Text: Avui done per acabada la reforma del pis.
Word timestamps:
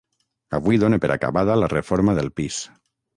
Avui 0.59 0.79
done 0.83 0.97
per 1.03 1.11
acabada 1.15 1.57
la 1.65 1.69
reforma 1.73 2.17
del 2.21 2.31
pis. 2.41 2.59